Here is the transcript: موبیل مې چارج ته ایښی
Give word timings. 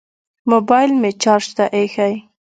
موبیل 0.51 0.91
مې 1.01 1.11
چارج 1.21 1.45
ته 1.57 1.65
ایښی 1.75 2.13